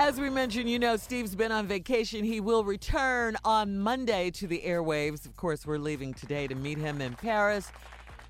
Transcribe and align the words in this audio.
As 0.00 0.20
we 0.20 0.30
mentioned, 0.30 0.70
you 0.70 0.78
know, 0.78 0.96
Steve's 0.96 1.34
been 1.34 1.50
on 1.50 1.66
vacation. 1.66 2.24
He 2.24 2.40
will 2.40 2.62
return 2.62 3.36
on 3.44 3.80
Monday 3.80 4.30
to 4.30 4.46
the 4.46 4.62
airwaves. 4.64 5.26
Of 5.26 5.36
course, 5.36 5.66
we're 5.66 5.78
leaving 5.78 6.14
today 6.14 6.46
to 6.46 6.54
meet 6.54 6.78
him 6.78 7.00
in 7.00 7.14
Paris. 7.14 7.72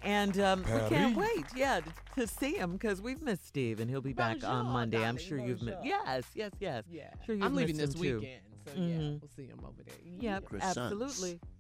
And 0.03 0.41
um, 0.41 0.63
we 0.63 0.89
can't 0.89 1.15
wait, 1.15 1.45
yeah, 1.55 1.81
to, 1.81 2.21
to 2.23 2.27
see 2.27 2.55
him 2.55 2.73
because 2.73 3.03
we've 3.03 3.21
missed 3.21 3.47
Steve, 3.47 3.81
and 3.81 3.91
he'll 3.91 4.01
be 4.01 4.15
back 4.15 4.37
on 4.45 4.65
Bonjour, 4.65 4.73
Monday. 4.73 5.05
I'm 5.05 5.19
sure 5.19 5.39
you've 5.39 5.61
missed. 5.61 5.85
Yes, 5.85 6.25
yes, 6.35 6.53
yes. 6.59 6.85
Yeah. 6.91 7.11
Sure 7.27 7.35
you've 7.35 7.45
I'm 7.45 7.55
leaving 7.55 7.77
this 7.77 7.95
him, 7.95 8.01
too. 8.03 8.21
weekend. 8.21 8.41
So 8.67 8.73
yeah, 8.81 8.83
Mhm. 8.97 9.21
we'll 9.21 9.31
see 9.37 9.47
him 9.47 9.59
over 9.65 9.83
there. 9.85 9.95
Yep, 10.21 10.45
Croissants. 10.51 10.63
absolutely. 10.85 11.41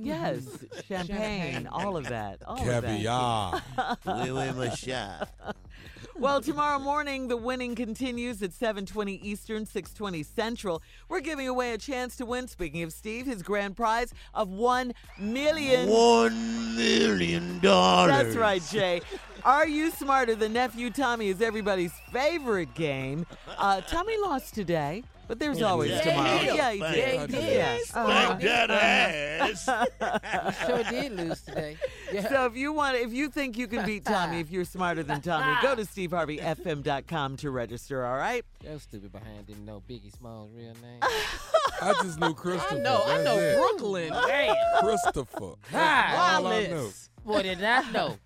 Yes, 0.00 0.44
champagne, 0.86 1.16
Champagne. 1.16 1.66
all 1.66 1.96
of 1.96 2.04
that. 2.08 2.40
All 2.46 2.56
Caviar. 2.58 3.60
Oui, 4.06 4.30
oui, 4.30 4.52
my 4.52 4.68
shot. 4.70 5.22
Of 5.22 5.28
that. 5.44 5.56
Well, 6.18 6.40
tomorrow 6.40 6.80
morning 6.80 7.28
the 7.28 7.36
winning 7.36 7.76
continues 7.76 8.42
at 8.42 8.50
7:20 8.52 9.20
Eastern, 9.22 9.66
6:20 9.66 10.24
Central. 10.24 10.82
We're 11.08 11.20
giving 11.20 11.46
away 11.46 11.74
a 11.74 11.78
chance 11.78 12.16
to 12.16 12.26
win. 12.26 12.48
Speaking 12.48 12.82
of 12.82 12.92
Steve, 12.92 13.26
his 13.26 13.40
grand 13.44 13.76
prize 13.76 14.12
of 14.34 14.48
one 14.48 14.94
million. 15.16 15.88
One 15.88 16.74
million 16.74 17.60
dollars. 17.60 18.10
That's 18.10 18.36
right, 18.36 18.60
Jay. 18.68 19.00
Are 19.44 19.68
you 19.68 19.92
smarter 19.92 20.34
than 20.34 20.54
nephew 20.54 20.90
Tommy? 20.90 21.28
Is 21.28 21.40
everybody's 21.40 21.92
favorite 22.12 22.74
game. 22.74 23.24
Uh, 23.56 23.80
Tommy 23.82 24.16
lost 24.18 24.54
today, 24.54 25.04
but 25.28 25.38
there's 25.38 25.62
always 25.62 25.90
Yeah. 25.90 26.00
tomorrow. 26.00 26.40
Yeah. 26.42 26.54
Yeah, 26.54 26.70
he 26.72 26.78
Yeah, 26.80 26.92
did. 26.92 27.20
he 27.30 27.36
did. 27.36 27.56
Yeah. 27.56 27.78
Spank 27.84 28.40
that 28.42 28.70
ass. 28.70 29.68
We 30.60 30.66
sure 30.66 30.82
did 30.84 31.12
lose 31.12 31.40
today. 31.42 31.76
Yeah. 32.12 32.28
So 32.28 32.46
if 32.46 32.56
you 32.56 32.72
want, 32.72 32.96
if 32.96 33.12
you 33.12 33.28
think 33.28 33.56
you 33.58 33.68
can 33.68 33.84
beat 33.86 34.04
Tommy, 34.04 34.40
if 34.40 34.50
you're 34.50 34.64
smarter 34.64 35.02
than 35.02 35.20
Tommy, 35.20 35.56
go 35.62 35.74
to 35.74 35.82
SteveHarveyFM.com 35.82 37.36
to 37.38 37.50
register. 37.50 38.04
All 38.04 38.16
right. 38.16 38.44
That 38.64 38.80
stupid 38.80 39.12
behind 39.12 39.46
didn't 39.46 39.64
know 39.64 39.82
Biggie 39.88 40.16
Smalls' 40.16 40.50
real 40.54 40.74
name. 40.82 41.00
I 41.82 41.92
just 42.02 42.18
knew 42.18 42.34
Christopher. 42.34 42.76
I 42.76 42.78
know, 42.80 43.02
I 43.06 43.22
know 43.22 43.36
it. 43.38 43.56
Brooklyn. 43.56 44.08
Damn. 44.26 44.54
Christopher. 44.80 45.38
God, 45.38 45.56
That's 45.72 46.18
all 46.18 46.46
I 46.46 46.66
know. 46.66 46.76
Wallace. 46.76 47.10
Boy, 47.24 47.42
did 47.42 47.60
not 47.60 47.92
know. 47.92 48.16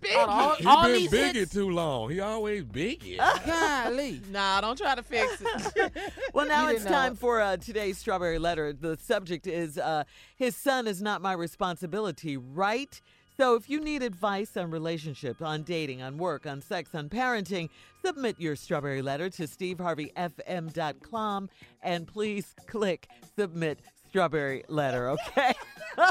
Biggie. 0.00 0.16
All, 0.16 0.28
all, 0.28 0.54
He 0.56 0.66
all 0.66 0.82
been 0.84 0.92
these 0.92 1.10
biggie 1.10 1.34
hits. 1.34 1.52
too 1.52 1.70
long. 1.70 2.10
He 2.10 2.20
always 2.20 2.62
biggie. 2.64 3.16
Golly. 3.46 4.20
Nah, 4.30 4.60
don't 4.60 4.78
try 4.78 4.94
to 4.94 5.02
fix 5.02 5.40
it. 5.40 5.92
Well, 6.34 6.46
now 6.46 6.68
it's 6.68 6.80
didn't 6.84 6.92
know 6.92 6.98
time 6.98 7.16
for 7.16 7.40
uh, 7.40 7.56
today's 7.58 7.98
strawberry 7.98 8.38
letter. 8.38 8.72
The 8.72 8.96
subject 8.96 9.46
is 9.46 9.76
uh, 9.78 10.04
his 10.36 10.56
son 10.56 10.86
is 10.86 11.02
not 11.02 11.20
my 11.20 11.32
responsibility, 11.34 12.36
right? 12.38 12.98
So 13.36 13.54
if 13.54 13.68
you 13.70 13.80
need 13.80 14.02
advice 14.02 14.56
on 14.56 14.70
relationships, 14.70 15.40
on 15.42 15.62
dating, 15.62 16.00
on 16.02 16.16
work, 16.18 16.46
on 16.46 16.60
sex, 16.62 16.94
on 16.94 17.08
parenting, 17.08 17.70
submit 18.04 18.36
your 18.38 18.56
strawberry 18.56 19.00
letter 19.02 19.30
to 19.30 19.44
steveharveyfm.com 19.44 21.50
and 21.82 22.06
please 22.06 22.54
click 22.66 23.08
submit 23.36 23.80
strawberry 24.08 24.64
letter, 24.68 25.08
okay? 25.10 25.52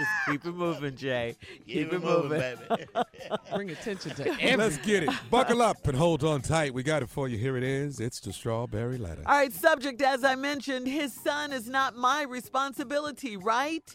Just 0.00 0.10
keep 0.26 0.46
it 0.46 0.54
moving, 0.54 0.96
Jay. 0.96 1.36
Keep 1.66 1.92
it 1.92 2.02
moving. 2.02 2.40
baby. 2.40 2.86
Bring 3.54 3.70
attention 3.70 4.14
to 4.14 4.56
Let's 4.56 4.78
get 4.78 5.02
it. 5.02 5.10
Buckle 5.30 5.60
up 5.60 5.86
and 5.86 5.94
hold 5.94 6.24
on 6.24 6.40
tight. 6.40 6.72
We 6.72 6.82
got 6.82 7.02
it 7.02 7.10
for 7.10 7.28
you. 7.28 7.36
Here 7.36 7.58
it 7.58 7.62
is. 7.62 8.00
It's 8.00 8.18
the 8.18 8.32
strawberry 8.32 8.96
letter. 8.96 9.22
All 9.26 9.34
right, 9.34 9.52
subject 9.52 10.00
as 10.00 10.24
I 10.24 10.36
mentioned, 10.36 10.86
his 10.86 11.12
son 11.12 11.52
is 11.52 11.68
not 11.68 11.96
my 11.96 12.22
responsibility, 12.22 13.36
right? 13.36 13.94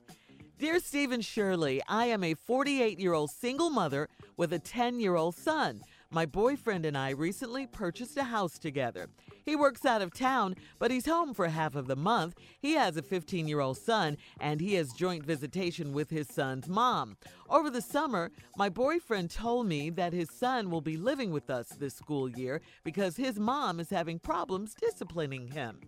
Dear 0.59 0.79
Steve 0.79 1.11
and 1.11 1.25
Shirley, 1.25 1.81
I 1.87 2.05
am 2.05 2.23
a 2.23 2.35
48 2.35 2.99
year 2.99 3.13
old 3.13 3.31
single 3.31 3.71
mother 3.71 4.07
with 4.37 4.53
a 4.53 4.59
10 4.59 4.99
year 4.99 5.15
old 5.15 5.35
son. 5.35 5.81
My 6.11 6.27
boyfriend 6.27 6.85
and 6.85 6.95
I 6.95 7.09
recently 7.09 7.65
purchased 7.65 8.15
a 8.17 8.23
house 8.23 8.59
together. 8.59 9.07
He 9.45 9.55
works 9.55 9.85
out 9.85 10.01
of 10.01 10.13
town, 10.13 10.55
but 10.79 10.89
he's 10.89 11.05
home 11.05 11.35
for 11.35 11.47
half 11.47 11.75
of 11.75 11.85
the 11.85 11.95
month. 11.95 12.35
He 12.59 12.73
has 12.73 12.97
a 12.97 13.03
15 13.03 13.47
year 13.47 13.59
old 13.59 13.77
son, 13.77 14.17
and 14.39 14.59
he 14.59 14.73
has 14.73 14.91
joint 14.91 15.23
visitation 15.23 15.93
with 15.93 16.09
his 16.09 16.27
son's 16.27 16.67
mom. 16.67 17.17
Over 17.47 17.69
the 17.69 17.81
summer, 17.81 18.31
my 18.57 18.69
boyfriend 18.69 19.29
told 19.29 19.67
me 19.67 19.91
that 19.91 20.13
his 20.13 20.31
son 20.31 20.71
will 20.71 20.81
be 20.81 20.97
living 20.97 21.31
with 21.31 21.49
us 21.49 21.67
this 21.69 21.95
school 21.95 22.27
year 22.27 22.61
because 22.83 23.17
his 23.17 23.39
mom 23.39 23.79
is 23.79 23.91
having 23.91 24.17
problems 24.17 24.73
disciplining 24.73 25.49
him. 25.49 25.79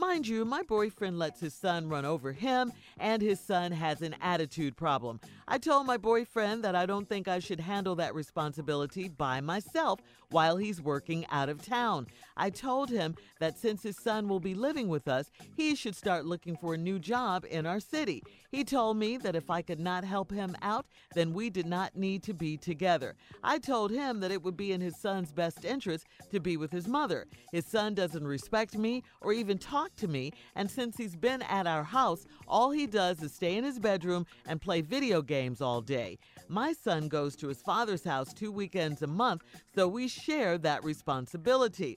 Mind 0.00 0.26
you, 0.26 0.46
my 0.46 0.62
boyfriend 0.62 1.18
lets 1.18 1.40
his 1.40 1.52
son 1.52 1.86
run 1.86 2.06
over 2.06 2.32
him, 2.32 2.72
and 2.98 3.20
his 3.20 3.38
son 3.38 3.70
has 3.70 4.00
an 4.00 4.16
attitude 4.22 4.74
problem. 4.74 5.20
I 5.46 5.58
told 5.58 5.86
my 5.86 5.98
boyfriend 5.98 6.64
that 6.64 6.74
I 6.74 6.86
don't 6.86 7.06
think 7.06 7.28
I 7.28 7.38
should 7.38 7.60
handle 7.60 7.94
that 7.96 8.14
responsibility 8.14 9.10
by 9.10 9.42
myself 9.42 10.00
while 10.30 10.56
he's 10.56 10.80
working 10.80 11.26
out 11.30 11.50
of 11.50 11.60
town. 11.60 12.06
I 12.34 12.48
told 12.48 12.88
him 12.88 13.14
that 13.40 13.58
since 13.58 13.82
his 13.82 13.96
son 13.96 14.26
will 14.26 14.40
be 14.40 14.54
living 14.54 14.88
with 14.88 15.06
us, 15.06 15.30
he 15.54 15.74
should 15.74 15.94
start 15.94 16.24
looking 16.24 16.56
for 16.56 16.72
a 16.72 16.78
new 16.78 16.98
job 16.98 17.44
in 17.50 17.66
our 17.66 17.80
city. 17.80 18.22
He 18.50 18.64
told 18.64 18.96
me 18.96 19.16
that 19.18 19.36
if 19.36 19.50
I 19.50 19.60
could 19.60 19.80
not 19.80 20.04
help 20.04 20.32
him 20.32 20.56
out, 20.62 20.86
then 21.14 21.34
we 21.34 21.50
did 21.50 21.66
not 21.66 21.94
need 21.94 22.22
to 22.24 22.32
be 22.32 22.56
together. 22.56 23.16
I 23.44 23.58
told 23.58 23.90
him 23.90 24.20
that 24.20 24.30
it 24.30 24.42
would 24.42 24.56
be 24.56 24.72
in 24.72 24.80
his 24.80 24.96
son's 24.96 25.30
best 25.30 25.64
interest 25.64 26.06
to 26.30 26.40
be 26.40 26.56
with 26.56 26.72
his 26.72 26.88
mother. 26.88 27.26
His 27.52 27.66
son 27.66 27.94
doesn't 27.94 28.26
respect 28.26 28.78
me 28.78 29.02
or 29.20 29.32
even 29.32 29.58
talk 29.58 29.89
to 29.96 30.08
me, 30.08 30.32
and 30.54 30.70
since 30.70 30.96
he's 30.96 31.16
been 31.16 31.42
at 31.42 31.66
our 31.66 31.84
house, 31.84 32.26
all 32.46 32.70
he 32.70 32.86
does 32.86 33.22
is 33.22 33.32
stay 33.32 33.56
in 33.56 33.64
his 33.64 33.78
bedroom 33.78 34.26
and 34.46 34.60
play 34.60 34.80
video 34.80 35.22
games 35.22 35.60
all 35.60 35.80
day. 35.80 36.18
My 36.48 36.72
son 36.72 37.08
goes 37.08 37.36
to 37.36 37.48
his 37.48 37.62
father's 37.62 38.04
house 38.04 38.32
two 38.32 38.52
weekends 38.52 39.02
a 39.02 39.06
month, 39.06 39.42
so 39.74 39.86
we 39.86 40.08
share 40.08 40.58
that 40.58 40.84
responsibility. 40.84 41.96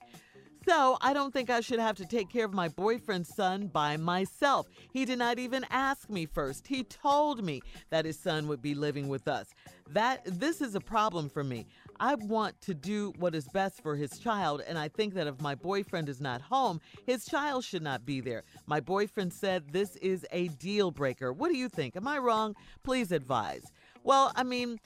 So, 0.66 0.96
I 1.02 1.12
don't 1.12 1.30
think 1.30 1.50
I 1.50 1.60
should 1.60 1.78
have 1.78 1.96
to 1.96 2.06
take 2.06 2.30
care 2.30 2.46
of 2.46 2.54
my 2.54 2.68
boyfriend's 2.68 3.34
son 3.34 3.66
by 3.66 3.98
myself. 3.98 4.66
He 4.94 5.04
did 5.04 5.18
not 5.18 5.38
even 5.38 5.66
ask 5.68 6.08
me 6.08 6.24
first. 6.24 6.66
He 6.66 6.84
told 6.84 7.44
me 7.44 7.60
that 7.90 8.06
his 8.06 8.18
son 8.18 8.48
would 8.48 8.62
be 8.62 8.74
living 8.74 9.08
with 9.08 9.28
us. 9.28 9.48
That 9.90 10.22
this 10.24 10.62
is 10.62 10.74
a 10.74 10.80
problem 10.80 11.28
for 11.28 11.44
me. 11.44 11.66
I 12.00 12.14
want 12.14 12.60
to 12.62 12.74
do 12.74 13.12
what 13.18 13.34
is 13.34 13.48
best 13.48 13.82
for 13.82 13.96
his 13.96 14.18
child, 14.18 14.62
and 14.66 14.78
I 14.78 14.88
think 14.88 15.14
that 15.14 15.26
if 15.26 15.40
my 15.40 15.54
boyfriend 15.54 16.08
is 16.08 16.20
not 16.20 16.40
home, 16.40 16.80
his 17.06 17.24
child 17.24 17.64
should 17.64 17.82
not 17.82 18.04
be 18.04 18.20
there. 18.20 18.44
My 18.66 18.80
boyfriend 18.80 19.32
said 19.32 19.72
this 19.72 19.96
is 19.96 20.26
a 20.32 20.48
deal 20.48 20.90
breaker. 20.90 21.32
What 21.32 21.50
do 21.50 21.56
you 21.56 21.68
think? 21.68 21.96
Am 21.96 22.08
I 22.08 22.18
wrong? 22.18 22.54
Please 22.82 23.12
advise. 23.12 23.64
Well, 24.02 24.32
I 24.36 24.42
mean, 24.42 24.80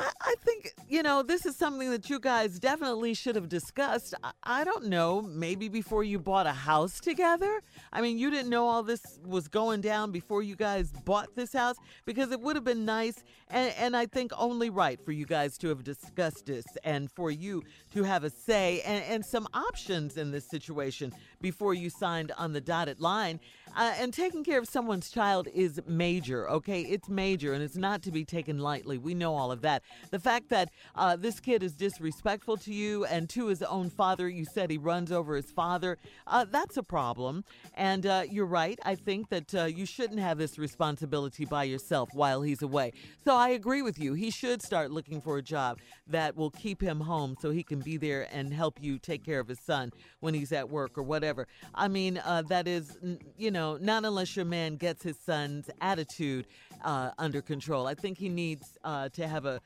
I, 0.00 0.10
I 0.20 0.34
think, 0.42 0.74
you 0.88 1.02
know, 1.02 1.22
this 1.22 1.44
is 1.44 1.56
something 1.56 1.90
that 1.90 2.08
you 2.08 2.18
guys 2.18 2.58
definitely 2.58 3.12
should 3.12 3.36
have 3.36 3.48
discussed. 3.48 4.14
I, 4.24 4.32
I 4.42 4.64
don't 4.64 4.86
know, 4.86 5.20
maybe 5.20 5.68
before 5.68 6.04
you 6.04 6.18
bought 6.18 6.46
a 6.46 6.52
house 6.52 7.00
together? 7.00 7.60
I 7.92 8.00
mean, 8.00 8.18
you 8.18 8.30
didn't 8.30 8.48
know 8.48 8.66
all 8.66 8.82
this 8.82 9.18
was 9.24 9.46
going 9.46 9.82
down 9.82 10.10
before 10.10 10.42
you 10.42 10.56
guys 10.56 10.90
bought 11.04 11.34
this 11.36 11.52
house 11.52 11.76
because 12.06 12.32
it 12.32 12.40
would 12.40 12.56
have 12.56 12.64
been 12.64 12.86
nice 12.86 13.22
and, 13.50 13.74
and 13.78 13.96
I 13.96 14.06
think 14.06 14.32
only 14.36 14.70
right 14.70 14.98
for 15.04 15.12
you 15.12 15.26
guys 15.26 15.58
to 15.58 15.68
have 15.68 15.84
discussed 15.84 16.46
this 16.46 16.64
and 16.82 17.10
for 17.10 17.30
you 17.30 17.62
to 17.92 18.02
have 18.04 18.24
a 18.24 18.30
say 18.30 18.80
and, 18.82 19.04
and 19.04 19.24
some 19.24 19.46
options 19.54 20.16
in 20.16 20.30
this 20.30 20.48
situation 20.48 21.12
before 21.40 21.74
you 21.74 21.90
signed 21.90 22.32
on 22.36 22.52
the 22.52 22.60
dotted 22.60 23.00
line. 23.00 23.40
Uh, 23.76 23.94
and 23.98 24.12
taking 24.12 24.42
care 24.42 24.58
of 24.58 24.66
someone's 24.66 25.10
child 25.10 25.46
is 25.54 25.80
major, 25.86 26.50
okay? 26.50 26.82
It's 26.82 27.08
major 27.08 27.52
and 27.52 27.62
it's 27.62 27.76
not 27.76 28.02
to 28.02 28.10
be 28.10 28.24
taken 28.24 28.58
lightly. 28.58 28.98
We 28.98 29.14
know 29.14 29.36
all 29.36 29.52
of 29.52 29.62
that. 29.62 29.82
The 30.10 30.18
fact 30.18 30.48
that 30.48 30.70
uh, 30.96 31.14
this 31.16 31.38
kid 31.38 31.62
is 31.62 31.74
disrespectful 31.74 32.56
to 32.58 32.74
you 32.74 33.04
and 33.04 33.28
to 33.30 33.46
his 33.46 33.62
own 33.62 33.88
father, 33.90 34.28
you 34.28 34.44
said 34.44 34.70
he 34.70 34.78
runs 34.78 35.12
over 35.12 35.36
his 35.36 35.52
father, 35.52 35.98
uh, 36.26 36.46
that's 36.50 36.76
a 36.76 36.82
problem. 36.82 37.44
And 37.74 38.06
uh, 38.06 38.24
you're 38.28 38.44
right. 38.44 38.78
I 38.84 38.96
think 38.96 39.28
that 39.28 39.54
uh, 39.54 39.64
you 39.64 39.86
shouldn't 39.86 40.20
have 40.20 40.38
this 40.38 40.58
responsibility 40.58 41.44
by 41.44 41.64
yourself 41.64 42.10
while 42.12 42.42
he's 42.42 42.62
away. 42.62 42.92
So 43.24 43.36
I 43.36 43.50
agree 43.50 43.82
with 43.82 44.00
you. 44.00 44.14
He 44.14 44.30
should 44.30 44.62
start 44.62 44.90
looking 44.90 45.20
for 45.20 45.38
a 45.38 45.42
job 45.42 45.78
that 46.08 46.36
will 46.36 46.50
keep 46.50 46.82
him 46.82 47.00
home 47.00 47.36
so 47.40 47.50
he 47.50 47.62
can 47.62 47.79
be 47.80 47.96
there 47.96 48.28
and 48.32 48.52
help 48.52 48.78
you 48.80 48.98
take 48.98 49.24
care 49.24 49.40
of 49.40 49.48
his 49.48 49.60
son 49.60 49.92
when 50.20 50.34
he's 50.34 50.52
at 50.52 50.68
work 50.68 50.96
or 50.96 51.02
whatever. 51.02 51.46
I 51.74 51.88
mean, 51.88 52.18
uh, 52.18 52.42
that 52.48 52.68
is, 52.68 52.98
you 53.36 53.50
know, 53.50 53.76
not 53.76 54.04
unless 54.04 54.36
your 54.36 54.44
man 54.44 54.76
gets 54.76 55.02
his 55.02 55.18
son's 55.18 55.70
attitude 55.80 56.46
uh, 56.84 57.10
under 57.18 57.42
control. 57.42 57.86
I 57.86 57.94
think 57.94 58.18
he 58.18 58.28
needs 58.28 58.78
uh, 58.84 59.08
to 59.10 59.26
have 59.26 59.44
a, 59.44 59.60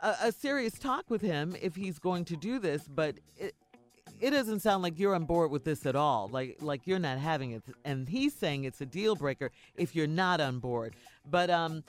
a 0.00 0.14
a 0.24 0.32
serious 0.32 0.78
talk 0.78 1.08
with 1.08 1.22
him 1.22 1.56
if 1.60 1.74
he's 1.76 1.98
going 1.98 2.24
to 2.26 2.36
do 2.36 2.58
this. 2.58 2.82
But 2.88 3.18
it, 3.36 3.54
it 4.20 4.30
doesn't 4.30 4.60
sound 4.60 4.82
like 4.82 4.98
you're 4.98 5.14
on 5.14 5.24
board 5.24 5.50
with 5.50 5.64
this 5.64 5.86
at 5.86 5.96
all. 5.96 6.28
Like 6.30 6.58
like 6.60 6.86
you're 6.86 6.98
not 6.98 7.18
having 7.18 7.52
it, 7.52 7.62
and 7.84 8.08
he's 8.08 8.34
saying 8.34 8.64
it's 8.64 8.80
a 8.80 8.86
deal 8.86 9.16
breaker 9.16 9.50
if 9.76 9.94
you're 9.94 10.06
not 10.06 10.40
on 10.40 10.58
board. 10.58 10.94
But 11.28 11.50
um, 11.50 11.84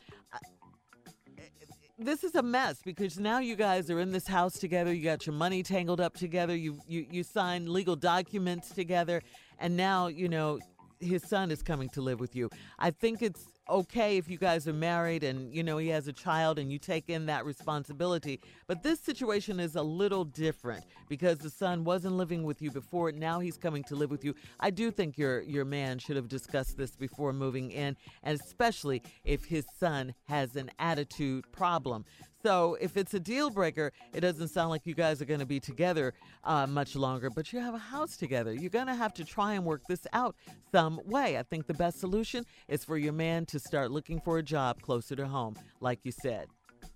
this 1.97 2.23
is 2.23 2.35
a 2.35 2.41
mess 2.41 2.81
because 2.83 3.19
now 3.19 3.39
you 3.39 3.55
guys 3.55 3.89
are 3.89 3.99
in 3.99 4.11
this 4.11 4.27
house 4.27 4.57
together. 4.57 4.93
You 4.93 5.03
got 5.03 5.25
your 5.25 5.35
money 5.35 5.63
tangled 5.63 6.01
up 6.01 6.15
together. 6.15 6.55
You 6.55 6.79
you 6.87 7.05
you 7.09 7.23
signed 7.23 7.69
legal 7.69 7.95
documents 7.95 8.69
together, 8.69 9.21
and 9.59 9.77
now 9.77 10.07
you 10.07 10.27
know 10.27 10.59
his 10.99 11.23
son 11.23 11.51
is 11.51 11.61
coming 11.61 11.89
to 11.89 12.01
live 12.01 12.19
with 12.19 12.35
you. 12.35 12.49
I 12.79 12.91
think 12.91 13.21
it's 13.21 13.45
okay 13.69 14.17
if 14.17 14.29
you 14.29 14.37
guys 14.37 14.67
are 14.67 14.73
married 14.73 15.23
and 15.23 15.53
you 15.53 15.63
know 15.63 15.77
he 15.77 15.87
has 15.89 16.07
a 16.07 16.13
child 16.13 16.59
and 16.59 16.71
you 16.71 16.77
take 16.77 17.09
in 17.09 17.25
that 17.27 17.45
responsibility. 17.45 18.39
But 18.67 18.83
this 18.83 18.99
situation 18.99 19.59
is 19.59 19.75
a 19.75 19.81
little 19.81 20.25
different 20.25 20.85
because 21.09 21.39
the 21.39 21.49
son 21.49 21.83
wasn't 21.83 22.15
living 22.15 22.43
with 22.43 22.61
you 22.61 22.71
before. 22.71 23.11
Now 23.11 23.39
he's 23.39 23.57
coming 23.57 23.83
to 23.85 23.95
live 23.95 24.11
with 24.11 24.23
you. 24.23 24.35
I 24.59 24.69
do 24.69 24.91
think 24.91 25.17
your 25.17 25.41
your 25.41 25.65
man 25.65 25.99
should 25.99 26.15
have 26.15 26.27
discussed 26.27 26.77
this 26.77 26.95
before 26.95 27.33
moving 27.33 27.71
in, 27.71 27.95
and 28.23 28.39
especially 28.39 29.01
if 29.23 29.45
his 29.45 29.65
son 29.79 30.13
has 30.27 30.55
an 30.55 30.71
attitude 30.79 31.51
problem. 31.51 32.05
So 32.43 32.77
if 32.81 32.97
it's 32.97 33.13
a 33.13 33.21
deal 33.21 33.49
breaker, 33.49 33.93
it 34.13 34.19
doesn't 34.19 34.49
sound 34.49 34.69
like 34.69 34.85
you 34.85 34.93
guys 34.93 35.21
are 35.21 35.25
going 35.25 35.39
to 35.39 35.45
be 35.45 35.61
together 35.61 36.13
uh, 36.43 36.67
much 36.67 36.93
longer, 36.93 37.29
but 37.29 37.53
you 37.53 37.59
have 37.59 37.73
a 37.73 37.79
house 37.79 38.17
together. 38.17 38.53
You're 38.53 38.69
going 38.69 38.87
to 38.87 38.95
have 38.95 39.13
to 39.13 39.23
try 39.23 39.53
and 39.53 39.63
work 39.63 39.81
this 39.87 40.05
out 40.11 40.35
some 40.73 40.99
way. 41.05 41.37
I 41.37 41.43
think 41.43 41.67
the 41.67 41.73
best 41.73 42.01
solution 42.01 42.45
is 42.67 42.83
for 42.83 42.97
your 42.97 43.13
man 43.13 43.45
to 43.45 43.59
start 43.59 43.91
looking 43.91 44.19
for 44.19 44.39
a 44.39 44.43
job 44.43 44.81
closer 44.81 45.15
to 45.15 45.25
home, 45.25 45.55
like 45.79 45.99
you 46.03 46.11
said. 46.11 46.47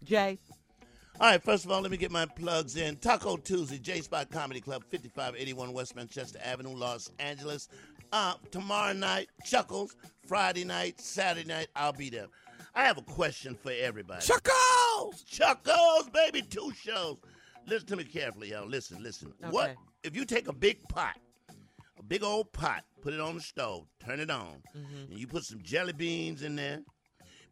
Jay? 0.03 0.37
All 1.19 1.31
right, 1.31 1.41
first 1.41 1.63
of 1.63 1.71
all, 1.71 1.81
let 1.81 1.91
me 1.91 1.97
get 1.97 2.11
my 2.11 2.25
plugs 2.25 2.75
in. 2.75 2.97
Taco 2.97 3.37
Tuesday, 3.37 3.79
J 3.79 4.01
Spot 4.01 4.29
Comedy 4.29 4.59
Club, 4.59 4.83
5581 4.83 5.71
West 5.71 5.95
Manchester 5.95 6.39
Avenue, 6.43 6.75
Los 6.75 7.09
Angeles. 7.19 7.69
Uh, 8.11 8.33
tomorrow 8.51 8.93
night, 8.93 9.29
Chuckles. 9.45 9.95
Friday 10.27 10.65
night, 10.65 10.99
Saturday 10.99 11.47
night, 11.47 11.67
I'll 11.73 11.93
be 11.93 12.09
there. 12.09 12.27
I 12.77 12.83
have 12.83 12.99
a 12.99 13.01
question 13.01 13.55
for 13.55 13.71
everybody. 13.71 14.23
Chuckles! 14.23 15.23
Chuckles, 15.23 16.09
baby, 16.13 16.43
two 16.43 16.71
shows. 16.79 17.17
Listen 17.65 17.87
to 17.87 17.95
me 17.95 18.03
carefully, 18.03 18.51
y'all. 18.51 18.67
Listen, 18.67 19.01
listen. 19.01 19.33
What 19.49 19.75
if 20.03 20.15
you 20.15 20.25
take 20.25 20.47
a 20.47 20.53
big 20.53 20.87
pot, 20.87 21.17
a 21.97 22.03
big 22.03 22.21
old 22.23 22.53
pot, 22.53 22.83
put 23.01 23.15
it 23.15 23.19
on 23.19 23.33
the 23.33 23.41
stove, 23.41 23.87
turn 23.99 24.19
it 24.19 24.29
on, 24.29 24.61
Mm-hmm. 24.77 25.11
and 25.11 25.19
you 25.19 25.25
put 25.25 25.43
some 25.43 25.59
jelly 25.63 25.91
beans 25.93 26.43
in 26.43 26.55
there, 26.55 26.81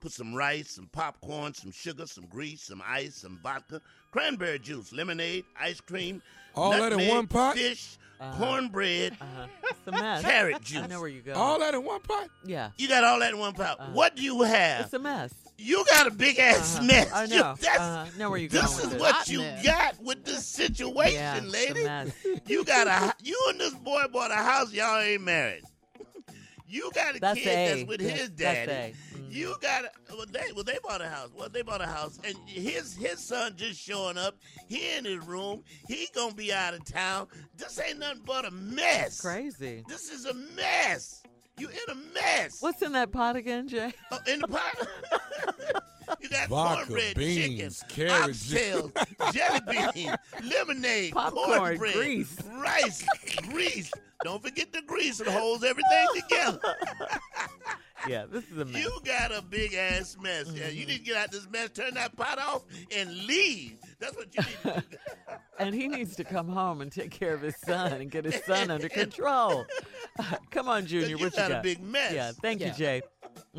put 0.06 0.12
some 0.12 0.36
rice, 0.36 0.70
some 0.70 0.86
popcorn, 0.92 1.52
some 1.56 1.72
sugar, 1.72 2.06
some 2.06 2.28
grease, 2.28 2.62
some 2.62 2.80
ice, 2.86 3.16
some 3.16 3.40
vodka, 3.42 3.82
cranberry 4.12 4.60
juice, 4.60 4.94
lemonade, 4.94 5.44
ice 5.60 5.82
cream, 5.82 6.22
All 6.54 6.70
that 6.72 6.94
in 6.94 7.08
one 7.10 7.26
pot? 7.26 7.56
fish, 7.56 7.98
Uh-huh. 8.20 8.38
cornbread, 8.38 9.18
Uh-huh. 9.20 9.48
It's 9.64 9.80
a 9.88 9.92
mess. 9.92 10.22
carrot 10.22 10.62
juice. 10.62 10.84
I 10.84 10.86
know 10.88 11.00
where 11.00 11.10
you're 11.10 11.24
going. 11.24 11.36
All 11.38 11.58
that 11.60 11.74
in 11.74 11.84
one 11.84 12.02
pot? 12.02 12.30
yeah. 12.46 12.70
You 12.78 12.88
got 12.88 13.04
all 13.04 13.20
that 13.20 13.34
in 13.34 13.40
one 13.40 13.54
pot. 13.54 13.80
what 13.94 14.16
do 14.16 14.22
you 14.22 14.44
have? 14.44 14.86
It's 14.86 14.94
a 14.94 15.00
mess. 15.00 15.34
you 15.58 15.84
got 15.90 16.06
a 16.06 16.12
big 16.12 16.38
ass 16.38 16.76
Uh-huh. 16.76 16.86
mess. 16.86 17.12
I 17.12 17.24
You- 17.24 17.30
know. 17.40 17.56
that's- 17.60 17.80
Uh-huh. 17.80 18.06
Know 18.20 18.30
where 18.30 18.38
you're 18.40 18.50
going 18.50 18.64
This 18.64 18.84
is 18.84 18.94
what 18.94 19.16
Hot 19.16 19.28
you 19.28 19.40
mess. 19.40 19.66
got 19.66 20.04
with 20.04 20.24
this 20.24 20.46
situation, 20.62 21.14
Yeah, 21.16 21.38
it's 21.38 21.46
a 21.48 21.50
lady. 21.50 21.84
mess. 21.84 22.12
You 22.46 22.64
got 22.64 22.86
a 22.88 23.16
you 23.24 23.44
and 23.50 23.60
this 23.60 23.74
boy 23.74 24.04
bought 24.14 24.30
a 24.30 24.36
house. 24.36 24.72
Y'all 24.72 25.00
ain't 25.02 25.24
married. 25.24 25.64
You 26.68 26.92
got 26.94 27.16
a 27.16 27.20
That's 27.20 27.40
kid 27.40 27.48
A. 27.48 27.76
that's 27.76 27.88
with 27.88 28.00
That's- 28.02 28.20
his 28.20 28.30
that's 28.32 28.68
daddy. 28.68 28.96
A. 29.36 29.38
You 29.38 29.56
got 29.62 29.86
a, 29.86 29.90
well 30.16 30.26
they 30.32 30.52
well 30.54 30.64
they 30.64 30.78
bought 30.84 31.02
a 31.02 31.10
house. 31.10 31.30
Well 31.36 31.50
they 31.50 31.62
bought 31.62 31.82
a 31.82 31.88
house 31.88 32.20
and 32.24 32.36
his 32.46 32.96
his 32.96 33.20
son 33.20 33.54
just 33.56 33.80
showing 33.80 34.18
up. 34.18 34.36
He 34.68 34.96
in 34.98 35.06
his 35.06 35.20
room. 35.26 35.64
He 35.88 36.08
gonna 36.16 36.34
be 36.34 36.54
out 36.54 36.74
of 36.74 36.86
town. 36.86 37.28
This 37.58 37.80
ain't 37.80 38.00
nothing 38.00 38.22
but 38.26 38.46
a 38.46 38.52
mess. 38.52 39.22
Crazy. 39.22 39.84
This 39.88 40.10
is 40.10 40.26
a 40.26 40.34
mess. 40.34 41.24
You 41.58 41.70
in 41.70 41.92
a 41.92 41.96
mess. 42.14 42.62
What's 42.62 42.82
in 42.82 42.92
that 42.94 43.12
pot 43.12 43.36
again, 43.36 43.68
Jay? 43.68 43.94
Oh, 44.12 44.20
in 44.28 44.42
the 44.42 44.48
pot. 44.48 44.88
you 46.22 46.30
got 46.30 46.50
Vodka, 46.50 46.86
cornbread, 46.86 47.16
beans, 47.16 47.84
chicken, 47.88 48.14
oxtails, 48.14 49.34
jelly 49.34 49.94
beans, 49.94 50.16
lemonade, 50.44 51.14
Popcorn, 51.14 51.58
cornbread, 51.60 51.94
grease. 51.94 52.38
rice, 52.58 53.06
grease. 53.50 53.92
Don't 54.24 54.42
forget 54.44 54.74
the 54.74 54.82
grease. 54.82 55.22
It 55.22 55.28
holds 55.28 55.64
everything 55.64 56.08
together. 56.16 56.60
Yeah, 58.08 58.26
this 58.30 58.44
is 58.52 58.58
a 58.58 58.66
mess. 58.66 58.84
You 58.84 58.92
got 59.04 59.34
a 59.36 59.42
big 59.42 59.74
ass 59.74 60.18
mess. 60.22 60.52
Yeah, 60.54 60.68
you 60.70 60.86
need 60.86 60.98
to 61.00 61.04
get 61.04 61.16
out 61.18 61.32
this 61.32 61.48
mess, 61.50 61.70
turn 61.72 61.94
that 61.96 62.16
pot 62.16 62.40
off, 62.40 62.64
and 62.96 63.12
leave. 63.26 63.78
That's 64.00 64.16
what 64.16 64.28
you 64.36 64.42
need 64.44 64.74
to 64.76 64.84
do. 64.92 64.98
And 65.58 65.74
he 65.74 65.88
needs 65.88 66.18
to 66.18 66.26
come 66.26 66.50
home 66.50 66.82
and 66.82 66.92
take 66.92 67.12
care 67.12 67.34
of 67.34 67.42
his 67.42 67.56
son 67.66 67.94
and 67.94 68.12
get 68.12 68.26
his 68.26 68.44
son 68.44 68.70
under 68.70 68.90
control. 69.04 69.66
come 70.52 70.68
on, 70.68 70.86
Junior. 70.86 71.08
you 71.16 71.18
what 71.18 71.34
got 71.34 71.50
you 71.50 71.56
a 71.56 71.62
big 71.62 71.82
mess. 71.82 72.12
Yeah, 72.12 72.34
thank 72.42 72.60
you, 72.60 72.68
Yeah. 72.68 72.74
Jay. 72.74 73.02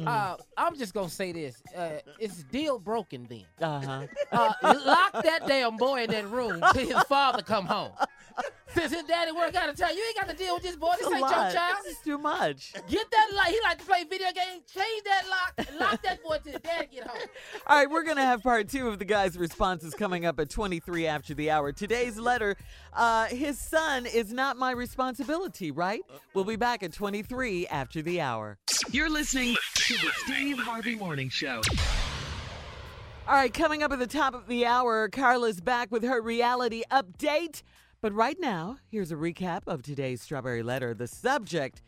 Uh, 0.06 0.36
I'm 0.58 0.76
just 0.76 0.92
gonna 0.92 1.08
say 1.08 1.32
this. 1.32 1.62
Uh, 1.74 1.92
it's 2.18 2.42
deal 2.44 2.78
broken 2.78 3.26
then. 3.30 3.46
Uh 3.62 3.80
huh. 3.80 4.06
Uh, 4.62 4.74
lock 4.84 5.22
that 5.24 5.46
damn 5.46 5.78
boy 5.78 6.02
in 6.02 6.10
that 6.10 6.28
room 6.30 6.62
till 6.74 6.86
his 6.86 7.02
father 7.04 7.42
come 7.42 7.64
home. 7.64 7.92
Since 8.76 8.92
his 8.92 9.04
daddy 9.04 9.32
work 9.32 9.54
out 9.54 9.68
of 9.68 9.76
town, 9.76 9.96
you 9.96 10.02
ain't 10.06 10.16
got 10.16 10.28
to 10.28 10.36
deal 10.36 10.54
with 10.54 10.62
this 10.62 10.76
boy. 10.76 10.92
This 10.98 11.06
ain't 11.06 11.18
your 11.18 11.28
lot. 11.28 11.52
child. 11.52 11.76
This 11.84 11.96
is 11.96 12.02
too 12.04 12.18
much. 12.18 12.74
Get 12.88 13.10
that 13.10 13.28
lock. 13.34 13.46
He 13.46 13.58
like 13.62 13.78
to 13.78 13.84
play 13.84 14.04
video 14.04 14.28
games. 14.32 14.64
Change 14.72 15.02
that 15.04 15.22
lock. 15.28 15.68
Lock 15.80 16.02
that 16.02 16.22
boy 16.22 16.38
till 16.44 16.52
his 16.52 16.60
daddy 16.60 16.88
get 16.92 17.06
home. 17.06 17.18
All 17.66 17.78
right, 17.78 17.90
we're 17.90 18.04
going 18.04 18.16
to 18.16 18.22
have 18.22 18.42
part 18.42 18.68
two 18.68 18.88
of 18.88 18.98
the 18.98 19.04
guys' 19.04 19.38
responses 19.38 19.94
coming 19.94 20.26
up 20.26 20.38
at 20.38 20.50
23 20.50 21.06
after 21.06 21.34
the 21.34 21.50
hour. 21.50 21.72
Today's 21.72 22.18
letter 22.18 22.56
uh, 22.92 23.26
his 23.26 23.58
son 23.58 24.06
is 24.06 24.32
not 24.32 24.56
my 24.56 24.70
responsibility, 24.70 25.70
right? 25.70 26.02
We'll 26.34 26.44
be 26.44 26.56
back 26.56 26.82
at 26.82 26.92
23 26.92 27.66
after 27.68 28.02
the 28.02 28.20
hour. 28.20 28.58
You're 28.90 29.10
listening 29.10 29.56
to 29.74 29.94
the 29.94 30.10
Steve 30.24 30.58
Harvey 30.58 30.96
Morning 30.96 31.28
Show. 31.28 31.62
All 33.28 33.34
right, 33.34 33.52
coming 33.52 33.82
up 33.82 33.92
at 33.92 33.98
the 33.98 34.06
top 34.06 34.34
of 34.34 34.46
the 34.46 34.66
hour, 34.66 35.08
Carla's 35.08 35.60
back 35.60 35.90
with 35.90 36.04
her 36.04 36.22
reality 36.22 36.84
update. 36.90 37.62
But 38.02 38.12
right 38.12 38.38
now, 38.38 38.78
here's 38.90 39.10
a 39.10 39.16
recap 39.16 39.62
of 39.66 39.82
today's 39.82 40.20
Strawberry 40.20 40.62
Letter. 40.62 40.92
The 40.92 41.06
subject 41.06 41.82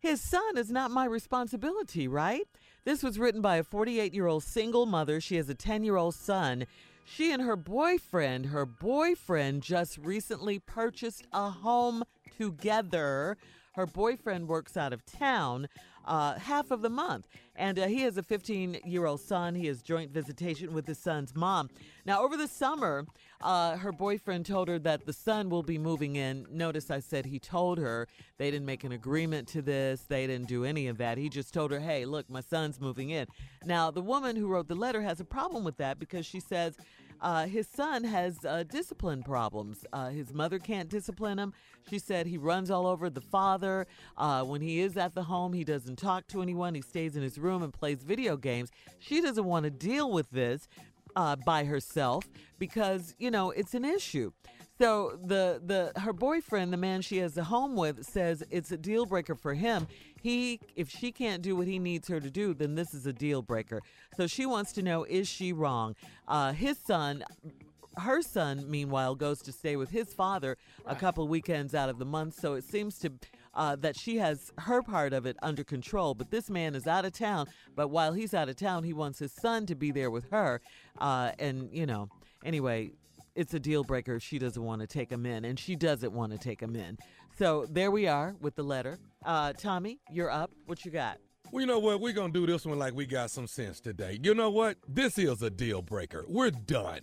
His 0.00 0.20
son 0.20 0.56
is 0.56 0.70
not 0.70 0.90
my 0.90 1.04
responsibility, 1.04 2.08
right? 2.08 2.46
This 2.84 3.02
was 3.02 3.18
written 3.18 3.40
by 3.40 3.56
a 3.56 3.62
48 3.62 4.12
year 4.12 4.26
old 4.26 4.42
single 4.42 4.84
mother. 4.84 5.20
She 5.20 5.36
has 5.36 5.48
a 5.48 5.54
10 5.54 5.84
year 5.84 5.96
old 5.96 6.14
son. 6.14 6.66
She 7.04 7.32
and 7.32 7.42
her 7.42 7.56
boyfriend, 7.56 8.46
her 8.46 8.66
boyfriend 8.66 9.62
just 9.62 9.98
recently 9.98 10.58
purchased 10.58 11.26
a 11.32 11.50
home 11.50 12.02
together. 12.36 13.36
Her 13.74 13.86
boyfriend 13.86 14.48
works 14.48 14.76
out 14.76 14.92
of 14.92 15.04
town 15.04 15.68
uh, 16.06 16.38
half 16.38 16.70
of 16.70 16.82
the 16.82 16.90
month, 16.90 17.28
and 17.56 17.78
uh, 17.78 17.86
he 17.86 18.02
has 18.02 18.16
a 18.16 18.22
15 18.22 18.80
year 18.84 19.06
old 19.06 19.20
son. 19.20 19.54
He 19.54 19.66
has 19.66 19.82
joint 19.82 20.10
visitation 20.10 20.72
with 20.72 20.86
his 20.86 20.98
son's 20.98 21.34
mom. 21.34 21.70
Now, 22.04 22.22
over 22.22 22.36
the 22.36 22.48
summer, 22.48 23.06
uh, 23.44 23.76
her 23.76 23.92
boyfriend 23.92 24.46
told 24.46 24.68
her 24.68 24.78
that 24.78 25.04
the 25.04 25.12
son 25.12 25.50
will 25.50 25.62
be 25.62 25.76
moving 25.76 26.16
in. 26.16 26.46
Notice 26.50 26.90
I 26.90 27.00
said 27.00 27.26
he 27.26 27.38
told 27.38 27.78
her. 27.78 28.08
They 28.38 28.50
didn't 28.50 28.66
make 28.66 28.84
an 28.84 28.92
agreement 28.92 29.46
to 29.48 29.62
this, 29.62 30.02
they 30.08 30.26
didn't 30.26 30.48
do 30.48 30.64
any 30.64 30.88
of 30.88 30.96
that. 30.98 31.18
He 31.18 31.28
just 31.28 31.52
told 31.52 31.70
her, 31.70 31.78
hey, 31.78 32.06
look, 32.06 32.28
my 32.30 32.40
son's 32.40 32.80
moving 32.80 33.10
in. 33.10 33.26
Now, 33.64 33.90
the 33.90 34.00
woman 34.00 34.34
who 34.34 34.48
wrote 34.48 34.68
the 34.68 34.74
letter 34.74 35.02
has 35.02 35.20
a 35.20 35.24
problem 35.24 35.62
with 35.62 35.76
that 35.76 35.98
because 35.98 36.24
she 36.24 36.40
says, 36.40 36.76
uh, 37.20 37.46
his 37.46 37.66
son 37.66 38.04
has 38.04 38.44
uh, 38.44 38.64
discipline 38.64 39.22
problems. 39.22 39.84
Uh, 39.92 40.08
his 40.08 40.32
mother 40.32 40.58
can't 40.58 40.88
discipline 40.88 41.38
him. 41.38 41.52
She 41.88 41.98
said 41.98 42.26
he 42.26 42.38
runs 42.38 42.70
all 42.70 42.86
over 42.86 43.08
the 43.08 43.20
father. 43.20 43.86
Uh, 44.16 44.42
when 44.42 44.60
he 44.60 44.80
is 44.80 44.96
at 44.96 45.14
the 45.14 45.22
home, 45.22 45.52
he 45.52 45.64
doesn't 45.64 45.96
talk 45.96 46.26
to 46.28 46.42
anyone. 46.42 46.74
He 46.74 46.82
stays 46.82 47.14
in 47.16 47.22
his 47.22 47.38
room 47.38 47.62
and 47.62 47.72
plays 47.72 48.02
video 48.02 48.36
games. 48.36 48.70
She 48.98 49.20
doesn't 49.20 49.44
want 49.44 49.64
to 49.64 49.70
deal 49.70 50.10
with 50.10 50.30
this 50.30 50.68
uh, 51.16 51.36
by 51.36 51.64
herself 51.64 52.24
because 52.58 53.14
you 53.18 53.30
know 53.30 53.50
it's 53.50 53.74
an 53.74 53.84
issue. 53.84 54.32
So 54.78 55.18
the 55.22 55.62
the 55.64 56.00
her 56.00 56.12
boyfriend, 56.12 56.72
the 56.72 56.76
man 56.76 57.00
she 57.00 57.18
has 57.18 57.36
a 57.36 57.44
home 57.44 57.76
with, 57.76 58.04
says 58.04 58.42
it's 58.50 58.72
a 58.72 58.76
deal 58.76 59.06
breaker 59.06 59.34
for 59.34 59.54
him. 59.54 59.86
He 60.20 60.60
if 60.74 60.88
she 60.90 61.12
can't 61.12 61.42
do 61.42 61.54
what 61.54 61.68
he 61.68 61.78
needs 61.78 62.08
her 62.08 62.18
to 62.18 62.30
do, 62.30 62.54
then 62.54 62.74
this 62.74 62.92
is 62.92 63.06
a 63.06 63.12
deal 63.12 63.40
breaker. 63.40 63.80
So 64.16 64.26
she 64.26 64.46
wants 64.46 64.72
to 64.72 64.82
know 64.82 65.04
is 65.04 65.28
she 65.28 65.52
wrong? 65.52 65.94
Uh, 66.26 66.52
his 66.52 66.78
son 66.78 67.24
her 67.98 68.22
son, 68.22 68.64
meanwhile, 68.68 69.14
goes 69.14 69.40
to 69.42 69.52
stay 69.52 69.76
with 69.76 69.90
his 69.90 70.12
father 70.12 70.56
a 70.86 70.96
couple 70.96 71.28
weekends 71.28 71.74
out 71.74 71.88
of 71.88 71.98
the 71.98 72.04
month. 72.04 72.38
So 72.38 72.54
it 72.54 72.64
seems 72.64 72.98
to 73.00 73.12
uh, 73.54 73.76
that 73.76 73.96
she 73.96 74.18
has 74.18 74.52
her 74.58 74.82
part 74.82 75.12
of 75.12 75.26
it 75.26 75.36
under 75.42 75.64
control. 75.64 76.14
But 76.14 76.30
this 76.30 76.50
man 76.50 76.74
is 76.74 76.86
out 76.86 77.04
of 77.04 77.12
town. 77.12 77.46
But 77.74 77.88
while 77.88 78.12
he's 78.12 78.34
out 78.34 78.48
of 78.48 78.56
town, 78.56 78.84
he 78.84 78.92
wants 78.92 79.18
his 79.18 79.32
son 79.32 79.66
to 79.66 79.74
be 79.74 79.90
there 79.90 80.10
with 80.10 80.30
her. 80.30 80.60
Uh, 80.98 81.32
and 81.38 81.68
you 81.72 81.86
know, 81.86 82.08
anyway, 82.44 82.90
it's 83.34 83.54
a 83.54 83.60
deal 83.60 83.84
breaker. 83.84 84.20
She 84.20 84.38
doesn't 84.38 84.62
want 84.62 84.80
to 84.80 84.86
take 84.86 85.10
him 85.10 85.26
in, 85.26 85.44
and 85.44 85.58
she 85.58 85.76
doesn't 85.76 86.12
want 86.12 86.32
to 86.32 86.38
take 86.38 86.60
him 86.60 86.76
in. 86.76 86.98
So 87.36 87.66
there 87.68 87.90
we 87.90 88.06
are 88.06 88.36
with 88.40 88.54
the 88.54 88.62
letter. 88.62 88.98
Uh, 89.24 89.52
Tommy, 89.54 89.98
you're 90.10 90.30
up. 90.30 90.52
What 90.66 90.84
you 90.84 90.90
got? 90.90 91.18
Well, 91.50 91.60
you 91.60 91.66
know 91.66 91.78
what? 91.78 92.00
We're 92.00 92.12
going 92.12 92.32
to 92.32 92.40
do 92.40 92.50
this 92.50 92.64
one 92.64 92.78
like 92.78 92.94
we 92.94 93.06
got 93.06 93.30
some 93.30 93.46
sense 93.46 93.80
today. 93.80 94.18
You 94.22 94.34
know 94.34 94.50
what? 94.50 94.76
This 94.88 95.18
is 95.18 95.42
a 95.42 95.50
deal 95.50 95.82
breaker. 95.82 96.24
We're 96.28 96.50
done. 96.50 97.00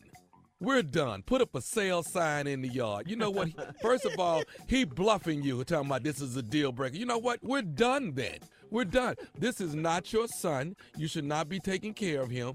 We're 0.62 0.84
done. 0.84 1.24
Put 1.24 1.42
up 1.42 1.56
a 1.56 1.62
sale 1.62 2.04
sign 2.04 2.46
in 2.48 2.62
the 2.62 2.70
yard. 2.70 3.10
You 3.10 3.16
know 3.16 3.32
what? 3.32 3.50
First 3.82 4.06
of 4.06 4.18
all, 4.20 4.44
he 4.68 4.86
bluffing 4.86 5.42
you, 5.42 5.64
talking 5.64 5.88
about 5.88 6.04
this 6.04 6.22
is 6.22 6.38
a 6.38 6.44
deal 6.44 6.72
breaker. 6.72 6.96
You 6.96 7.08
know 7.08 7.18
what? 7.18 7.40
We're 7.42 7.64
done 7.64 8.14
then. 8.14 8.38
We're 8.70 8.86
done. 8.86 9.16
This 9.38 9.60
is 9.60 9.74
not 9.76 10.14
your 10.14 10.28
son. 10.28 10.76
You 10.96 11.08
should 11.08 11.26
not 11.26 11.50
be 11.50 11.60
taking 11.60 11.94
care 11.94 12.22
of 12.22 12.30
him. 12.30 12.54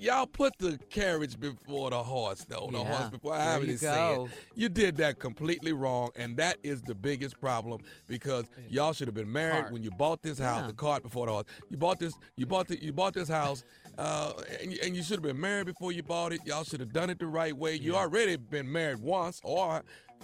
Y'all 0.00 0.26
put 0.26 0.52
the 0.58 0.78
carriage 0.90 1.40
before 1.40 1.88
the 1.90 2.02
horse, 2.02 2.44
though. 2.46 2.68
The 2.70 2.78
Yeah, 2.78 2.84
horse 2.84 3.10
before 3.10 3.32
there 3.32 3.42
have 3.42 3.62
say 3.62 4.12
it. 4.12 4.16
go. 4.16 4.28
You 4.54 4.68
did 4.68 4.96
that 4.98 5.18
completely 5.18 5.72
wrong, 5.72 6.10
and 6.16 6.36
that 6.36 6.58
is 6.62 6.82
the 6.82 6.94
biggest 6.94 7.40
problem 7.40 7.80
because 8.08 8.44
y'all 8.68 8.92
should 8.92 9.08
have 9.08 9.14
been 9.14 9.32
married 9.32 9.60
Cart. 9.62 9.72
when 9.72 9.82
you 9.82 9.90
bought 9.92 10.20
this 10.22 10.38
house. 10.38 10.62
Yeah. 10.62 10.66
The 10.66 10.72
cart 10.74 11.02
before 11.02 11.26
the 11.26 11.32
horse. 11.32 11.46
You 11.70 11.78
bought 11.78 11.98
this. 11.98 12.12
You 12.36 12.44
bought 12.44 12.68
the. 12.68 12.82
You 12.82 12.92
bought 12.92 13.14
this 13.14 13.28
house, 13.28 13.64
uh, 13.98 14.32
and, 14.62 14.72
you, 14.72 14.78
and 14.82 14.96
you 14.96 15.02
should 15.02 15.16
have 15.16 15.22
been 15.22 15.40
married 15.40 15.66
before 15.66 15.92
you 15.92 16.02
bought 16.02 16.32
it. 16.32 16.40
Y'all 16.46 16.64
should 16.64 16.80
have 16.80 16.92
done 16.92 17.10
it 17.10 17.18
the 17.18 17.26
right 17.26 17.56
way. 17.56 17.74
You 17.74 17.96
already 17.96 18.36
been 18.36 18.70
married 18.70 19.00
once, 19.00 19.40
or. 19.44 19.82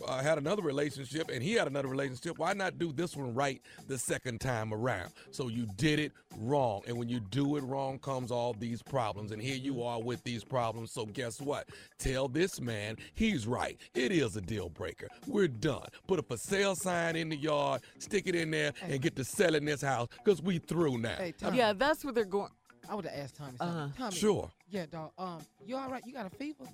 Uh, 0.08 0.20
had 0.20 0.38
another 0.38 0.60
relationship 0.60 1.30
and 1.32 1.40
he 1.40 1.52
had 1.52 1.68
another 1.68 1.86
relationship. 1.86 2.36
Why 2.36 2.52
not 2.52 2.80
do 2.80 2.92
this 2.92 3.14
one 3.14 3.32
right 3.32 3.62
the 3.86 3.96
second 3.96 4.40
time 4.40 4.74
around? 4.74 5.12
So 5.30 5.46
you 5.46 5.68
did 5.76 6.00
it 6.00 6.10
wrong. 6.36 6.82
And 6.88 6.98
when 6.98 7.08
you 7.08 7.20
do 7.20 7.56
it 7.58 7.60
wrong 7.62 8.00
comes 8.00 8.32
all 8.32 8.54
these 8.54 8.82
problems. 8.82 9.30
And 9.30 9.40
here 9.40 9.54
you 9.54 9.84
are 9.84 10.02
with 10.02 10.24
these 10.24 10.42
problems. 10.42 10.90
So 10.90 11.06
guess 11.06 11.40
what? 11.40 11.68
Tell 11.96 12.26
this 12.26 12.60
man 12.60 12.96
he's 13.14 13.46
right. 13.46 13.78
It 13.94 14.10
is 14.10 14.36
a 14.36 14.40
deal 14.40 14.68
breaker. 14.68 15.06
We're 15.28 15.46
done. 15.46 15.86
Put 16.08 16.18
a 16.18 16.24
for 16.24 16.38
sale 16.38 16.74
sign 16.74 17.14
in 17.14 17.28
the 17.28 17.36
yard, 17.36 17.82
stick 18.00 18.24
it 18.26 18.34
in 18.34 18.50
there, 18.50 18.72
and 18.82 19.00
get 19.00 19.14
to 19.14 19.22
selling 19.22 19.64
this 19.64 19.80
house 19.80 20.08
because 20.24 20.42
we 20.42 20.58
through 20.58 20.98
now. 20.98 21.14
Hey, 21.18 21.34
Yeah, 21.52 21.72
that's 21.72 22.04
what 22.04 22.16
they're 22.16 22.24
going. 22.24 22.50
I 22.88 22.94
would 22.94 23.04
have 23.06 23.14
asked 23.18 23.36
Tommy. 23.36 23.56
Something. 23.58 23.76
Uh-huh. 23.76 23.88
Tommy. 23.98 24.16
Sure. 24.16 24.50
Yeah, 24.70 24.86
dog. 24.86 25.10
Um, 25.18 25.38
you 25.64 25.76
all 25.76 25.88
right? 25.90 26.02
You 26.06 26.12
got 26.12 26.26
a 26.26 26.30
fever? 26.30 26.64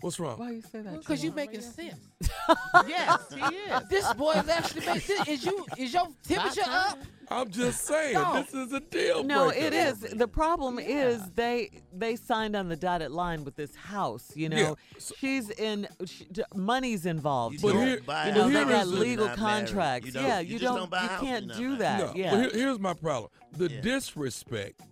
What's 0.00 0.20
wrong? 0.20 0.38
Why 0.38 0.50
you 0.50 0.60
say 0.60 0.82
that? 0.82 0.98
Because 1.00 1.24
you 1.24 1.30
Junior? 1.30 1.46
making 1.46 1.60
sense. 1.62 1.98
yes, 2.86 3.32
he 3.34 3.40
is. 3.56 3.88
This 3.88 4.12
boy 4.12 4.32
is 4.32 4.46
actually 4.48 4.84
making 4.84 5.00
sense. 5.00 5.28
Is 5.28 5.44
you? 5.46 5.64
Is 5.78 5.94
your 5.94 6.08
temperature 6.22 6.60
up? 6.66 6.98
I'm 7.30 7.50
just 7.50 7.86
saying, 7.86 8.12
No. 8.14 8.34
this 8.42 8.52
is 8.54 8.72
a 8.74 8.80
deal 8.80 9.24
No, 9.24 9.48
breaker. 9.48 9.64
it 9.66 9.72
is. 9.72 10.00
The 10.00 10.28
problem 10.28 10.78
is 10.78 11.22
they 11.34 11.70
they 11.94 12.14
signed 12.14 12.54
on 12.54 12.68
the 12.68 12.76
dotted 12.76 13.10
line 13.10 13.42
with 13.42 13.56
this 13.56 13.74
house. 13.74 14.30
You 14.36 14.50
know, 14.50 14.56
Yeah, 14.56 14.74
so- 14.98 15.14
she's 15.18 15.48
in 15.50 15.88
she, 16.04 16.26
money's 16.54 17.06
involved. 17.06 17.54
You 17.54 17.60
But 17.62 17.72
don't 17.72 17.86
here- 17.86 18.00
buy 18.02 18.28
you 18.28 18.34
know, 18.34 18.42
house 18.42 18.52
they 18.52 18.64
got 18.64 18.70
is- 18.82 18.88
when 18.88 18.96
you're 18.98 19.06
legal 19.08 19.26
not 19.28 19.36
contracts. 19.38 20.14
You 20.14 20.20
yeah, 20.20 20.40
you 20.40 20.52
you 20.52 20.58
just 20.58 20.64
don't, 20.64 20.76
don't 20.76 20.90
buy 20.90 21.02
you 21.04 21.08
can't 21.26 21.52
do 21.56 21.76
that. 21.78 21.98
No, 22.00 22.12
Yeah. 22.14 22.30
but 22.32 22.40
here- 22.40 22.50
here's 22.66 22.78
my 22.78 22.92
problem: 22.92 23.30
the 23.52 23.70
Yeah. 23.72 23.80
disrespect 23.80 24.82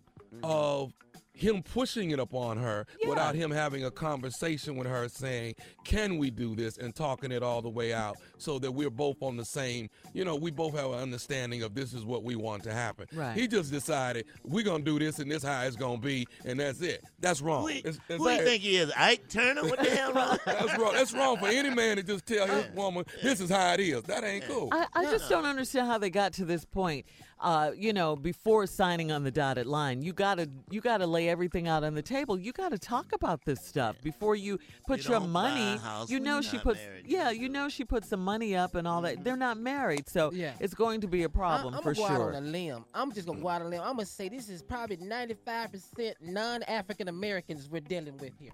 Mm-hmm. 0.42 0.44
of 0.44 0.92
him 1.36 1.64
pushing 1.64 2.12
it 2.12 2.20
upon 2.20 2.56
her 2.58 2.86
Yeah. 3.02 3.08
without 3.08 3.34
him 3.34 3.50
having 3.50 3.84
a 3.84 3.90
conversation 3.90 4.76
with 4.76 4.86
her, 4.86 5.08
saying, 5.08 5.56
"Can 5.84 6.16
we 6.16 6.30
do 6.30 6.54
this?" 6.54 6.78
and 6.78 6.94
talking 6.94 7.32
it 7.32 7.42
all 7.42 7.60
the 7.60 7.68
way 7.68 7.92
out, 7.92 8.16
so 8.38 8.60
that 8.60 8.70
we're 8.70 8.88
both 8.88 9.20
on 9.20 9.36
the 9.36 9.44
same. 9.44 9.90
You 10.12 10.24
know, 10.24 10.36
we 10.36 10.52
both 10.52 10.74
have 10.76 10.92
an 10.92 11.00
understanding 11.00 11.64
of 11.64 11.74
this 11.74 11.92
is 11.92 12.04
what 12.04 12.22
we 12.22 12.36
want 12.36 12.62
to 12.64 12.72
happen. 12.72 13.06
Right. 13.12 13.36
He 13.36 13.48
just 13.48 13.72
decided 13.72 14.26
we're 14.44 14.62
gonna 14.64 14.84
do 14.84 14.96
this, 15.00 15.18
and 15.18 15.28
this 15.28 15.42
how 15.42 15.62
it's 15.62 15.74
gonna 15.74 15.98
be, 15.98 16.24
and 16.44 16.60
that's 16.60 16.80
it. 16.82 17.02
That's 17.18 17.42
wrong. 17.42 17.62
Who, 17.62 17.68
It's- 17.70 17.96
it's- 18.08 18.18
who 18.18 18.28
do 18.28 18.34
you 18.34 18.40
it- 18.40 18.44
think 18.44 18.62
he 18.62 18.76
is? 18.76 18.92
Ike 18.96 19.28
Turner? 19.28 19.64
What 19.64 19.82
the 19.82 19.90
hell 19.90 20.12
wrong? 20.12 20.38
That's 20.44 20.78
wrong. 20.78 20.92
That's 20.94 21.12
wrong 21.12 21.36
for 21.38 21.48
any 21.48 21.70
man 21.70 21.96
to 21.96 22.04
just 22.04 22.26
tell 22.26 22.46
his 22.46 22.64
uh, 22.66 22.68
woman, 22.76 23.04
"This 23.24 23.40
is 23.40 23.50
how 23.50 23.72
it 23.74 23.80
is." 23.80 24.04
That 24.04 24.22
ain't 24.22 24.44
cool. 24.46 24.68
I, 24.70 24.86
I 24.94 25.04
just 25.06 25.28
don't 25.28 25.46
understand 25.46 25.88
how 25.88 25.98
they 25.98 26.10
got 26.10 26.32
to 26.34 26.44
this 26.44 26.64
point. 26.64 27.06
Uh, 27.44 27.72
you 27.76 27.92
know, 27.92 28.16
before 28.16 28.66
signing 28.66 29.12
on 29.12 29.22
the 29.22 29.30
dotted 29.30 29.66
line, 29.66 30.00
you 30.00 30.14
gotta 30.14 30.48
you 30.70 30.80
gotta 30.80 31.06
lay 31.06 31.28
everything 31.28 31.68
out 31.68 31.84
on 31.84 31.94
the 31.94 32.00
table. 32.00 32.38
You 32.38 32.52
gotta 32.52 32.78
talk 32.78 33.12
about 33.12 33.44
this 33.44 33.60
stuff 33.60 33.96
before 34.02 34.34
you 34.34 34.58
put 34.86 35.04
You 35.04 35.10
your 35.10 35.20
don't 35.20 35.30
buy 35.30 35.50
a 35.50 35.52
money. 35.54 35.76
house 35.76 36.10
You 36.10 36.20
know 36.20 36.40
she 36.40 36.56
not 36.56 36.62
puts 36.64 36.80
married. 36.80 37.04
yeah, 37.06 37.30
you 37.30 37.50
know 37.50 37.68
she 37.68 37.84
put 37.84 38.06
some 38.06 38.24
money 38.24 38.56
up 38.56 38.74
and 38.74 38.88
all 38.88 39.02
that. 39.02 39.22
They're 39.24 39.36
not 39.36 39.58
married, 39.58 40.08
so 40.08 40.32
Yeah. 40.32 40.54
it's 40.58 40.72
going 40.72 41.02
to 41.02 41.06
be 41.06 41.24
a 41.24 41.28
problem 41.28 41.74
I, 41.74 41.76
am 41.76 41.82
for 41.82 41.92
gonna 41.92 42.08
go 42.08 42.14
sure. 42.16 42.28
out 42.30 42.34
on 42.34 42.42
a 42.44 42.46
limb. 42.46 42.84
I'm 42.94 43.12
just 43.12 43.26
gonna 43.26 43.40
go 43.42 43.48
out 43.48 43.60
on 43.60 43.66
a 43.66 43.70
limb. 43.70 43.82
I'm 43.82 43.96
gonna 43.96 44.06
say 44.06 44.30
this 44.30 44.48
is 44.48 44.62
probably 44.62 44.96
95% 44.96 46.14
non-African 46.22 47.08
Americans 47.08 47.68
we're 47.70 47.80
dealing 47.80 48.16
with 48.16 48.32
here. 48.38 48.52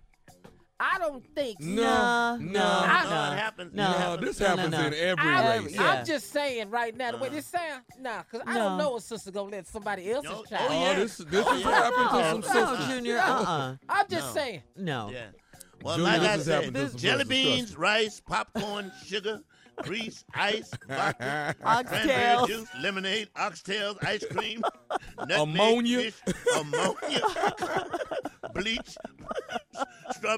I 0.83 0.99
don't 0.99 1.23
think. 1.35 1.61
No, 1.61 1.83
Nah, 1.83 2.37
no, 2.37 2.53
nah, 2.53 2.83
I- 2.83 3.05
No, 3.05 3.11
nah. 3.11 3.33
it 3.33 3.39
happens. 3.39 3.75
No. 3.75 3.83
It 3.85 3.93
no. 3.93 3.99
happens. 3.99 4.27
This 4.27 4.41
No, 4.41 4.47
no, 4.47 4.57
happens 4.57 4.73
no. 4.73 4.87
in 4.87 4.95
every 4.95 5.31
I, 5.31 5.57
race. 5.59 5.75
Yeah. 5.75 5.83
I'm 5.91 6.05
just 6.07 6.33
saying 6.33 6.71
right 6.71 6.97
now 6.97 7.11
the 7.13 7.19
way 7.19 7.29
this 7.29 7.47
sounds. 7.47 7.85
Nah, 8.01 8.23
cause 8.23 8.41
I 8.47 8.55
don't 8.57 8.79
know 8.79 8.97
a 8.97 9.01
sister 9.01 9.31
gonna 9.31 9.51
let 9.51 9.67
somebody 9.67 10.11
else's 10.11 10.31
No, 10.31 10.43
child. 10.45 10.69
oh, 10.71 10.75
Oh, 10.79 10.83
yeah. 10.91 10.95
this 10.99 11.17
this 11.19 11.47
Oh, 11.47 11.51
has 11.53 11.61
yeah. 11.61 11.71
happened 11.71 12.09
to 12.43 12.51
some 12.51 12.55
no, 12.65 12.71
sisters. 12.77 12.89
Junior, 12.95 13.19
uh-uh. 13.19 13.77
I'm 13.91 14.07
just 14.09 14.27
No. 14.35 14.41
saying. 14.41 14.63
No. 14.77 15.11
Yeah. 15.13 15.27
Well, 15.83 15.97
Junior, 15.97 16.11
like 16.13 16.21
this 16.23 16.29
I 16.29 16.33
has 16.33 16.45
said, 16.47 16.65
happened 16.65 16.91
some 16.91 16.99
jelly 16.99 17.25
beans, 17.25 17.77
rice, 17.77 18.21
popcorn, 18.21 18.93
sugar, 19.07 19.41
grease, 19.83 20.25
ice, 20.35 20.71
vodka, 20.89 21.55
cranberry 21.63 22.47
juice, 22.47 22.69
lemonade, 22.83 23.29
oxtails, 23.37 24.03
ice 24.05 24.25
cream, 24.31 24.63
nutmeg, 25.19 25.39
Ammonia. 25.41 26.11
fish, 26.11 26.35
ammonia, 26.57 27.21
bleach, 28.55 28.95